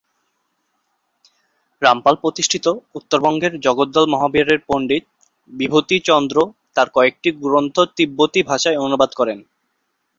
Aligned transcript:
রামপাল 1.81 2.15
প্রতিষ্ঠিত 2.15 2.65
উত্তরবঙ্গের 2.97 3.53
জগদ্দল 3.59 4.05
মহাবিহারের 4.09 4.59
পন্ডিত 4.67 5.03
বিভূতিচন্দ্র 5.49 6.37
তাঁর 6.75 6.87
কয়েকটি 6.89 7.29
গ্রন্থ 7.43 7.75
তিববতি 7.97 8.41
ভাষায় 8.49 8.81
অনুবাদ 8.85 9.11
করেন। 9.19 9.39